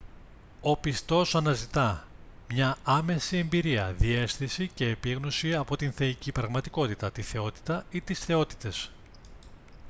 ο 0.61 0.77
πιστός 0.77 1.35
αναζητά 1.35 2.07
μια 2.49 2.77
άμεση 2.83 3.37
εμπειρία 3.37 3.93
διαίσθηση 3.97 4.71
ή 4.77 4.85
επίγνωση 4.85 5.55
από 5.55 5.75
την 5.77 5.91
θεϊκή 5.91 6.31
πραγματικότητα 6.31 7.11
/ 7.11 7.13
τη 7.13 7.21
θεότητα 7.21 7.85
ή 7.91 8.01
τις 8.01 8.19
θεότητες 8.19 8.91